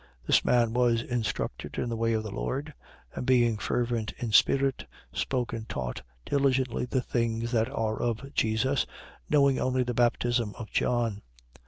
18:25. 0.23 0.25
This 0.25 0.45
man 0.45 0.73
was 0.73 1.01
instructed 1.03 1.77
in 1.77 1.87
the 1.87 1.95
way 1.95 2.13
of 2.13 2.23
the 2.23 2.31
Lord: 2.31 2.73
and 3.13 3.23
being 3.23 3.57
fervent 3.59 4.13
in 4.17 4.31
spirit, 4.31 4.87
spoke 5.13 5.53
and 5.53 5.69
taught 5.69 6.01
diligently 6.25 6.85
the 6.85 7.03
things 7.03 7.51
that 7.51 7.69
are 7.69 8.01
of 8.01 8.33
Jesus, 8.33 8.87
knowing 9.29 9.59
only 9.59 9.83
the 9.83 9.93
baptism 9.93 10.55
of 10.57 10.71
John. 10.71 11.21